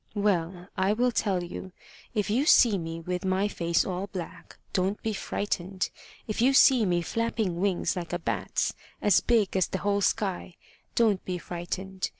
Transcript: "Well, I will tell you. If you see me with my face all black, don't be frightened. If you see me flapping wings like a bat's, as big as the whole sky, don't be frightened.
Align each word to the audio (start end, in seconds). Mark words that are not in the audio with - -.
"Well, 0.15 0.67
I 0.75 0.93
will 0.93 1.11
tell 1.11 1.43
you. 1.43 1.73
If 2.15 2.31
you 2.31 2.47
see 2.47 2.79
me 2.79 2.99
with 3.01 3.23
my 3.23 3.47
face 3.47 3.85
all 3.85 4.07
black, 4.07 4.57
don't 4.73 4.99
be 5.03 5.13
frightened. 5.13 5.91
If 6.27 6.41
you 6.41 6.53
see 6.53 6.87
me 6.87 7.03
flapping 7.03 7.59
wings 7.61 7.95
like 7.95 8.11
a 8.11 8.17
bat's, 8.17 8.73
as 8.99 9.21
big 9.21 9.55
as 9.55 9.67
the 9.67 9.77
whole 9.85 10.01
sky, 10.01 10.55
don't 10.95 11.23
be 11.23 11.37
frightened. 11.37 12.09